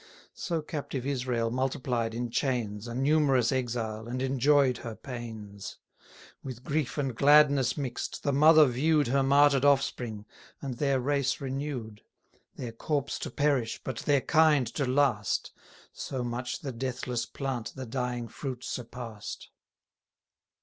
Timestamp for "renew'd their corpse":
11.39-13.19